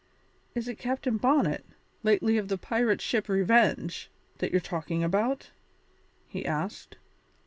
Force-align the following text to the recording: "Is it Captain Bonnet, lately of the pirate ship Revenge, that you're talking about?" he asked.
"Is 0.55 0.67
it 0.67 0.79
Captain 0.79 1.17
Bonnet, 1.17 1.63
lately 2.01 2.39
of 2.39 2.47
the 2.47 2.57
pirate 2.57 3.01
ship 3.01 3.29
Revenge, 3.29 4.09
that 4.39 4.51
you're 4.51 4.59
talking 4.59 5.03
about?" 5.03 5.51
he 6.27 6.43
asked. 6.43 6.97